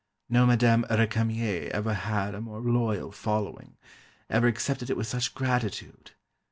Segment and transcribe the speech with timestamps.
[0.29, 3.77] No Madame Récamier ever had a more loyal following,
[4.31, 6.13] ever accepted it with such gratitude.